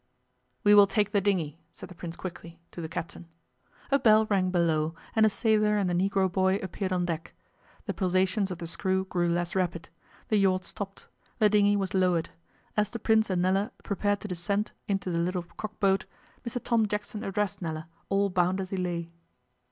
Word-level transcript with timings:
'We 0.63 0.73
will 0.73 0.87
take 0.87 1.11
the 1.11 1.21
dinghy,' 1.21 1.59
said 1.73 1.87
the 1.87 1.93
Prince 1.93 2.15
quickly, 2.15 2.59
to 2.71 2.81
the 2.81 2.89
captain. 2.89 3.27
A 3.91 3.99
bell 3.99 4.25
rang 4.31 4.49
below, 4.49 4.95
and 5.15 5.27
a 5.27 5.29
sailor 5.29 5.77
and 5.77 5.87
the 5.87 5.93
Negro 5.93 6.27
boy 6.27 6.55
appeared 6.63 6.91
on 6.91 7.05
deck. 7.05 7.35
The 7.85 7.93
pulsations 7.93 8.49
of 8.49 8.57
the 8.57 8.65
screw 8.65 9.05
grew 9.05 9.29
less 9.29 9.53
rapid. 9.53 9.89
The 10.29 10.37
yacht 10.37 10.65
stopped. 10.65 11.05
The 11.37 11.49
dinghy 11.49 11.75
was 11.75 11.93
lowered. 11.93 12.29
As 12.75 12.89
the 12.89 12.97
Prince 12.97 13.29
and 13.29 13.43
Nella 13.43 13.73
prepared 13.83 14.21
to 14.21 14.27
descend 14.27 14.71
into 14.87 15.11
the 15.11 15.19
little 15.19 15.43
cock 15.43 15.79
boat 15.79 16.05
Mr 16.43 16.59
Tom 16.63 16.87
Jackson 16.87 17.23
addressed 17.23 17.61
Nella, 17.61 17.87
all 18.09 18.31
bound 18.31 18.59
as 18.59 18.71
he 18.71 18.77
lay. 18.77 19.11